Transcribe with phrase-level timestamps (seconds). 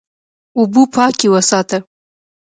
[0.57, 1.77] اوبه پاکې وساته.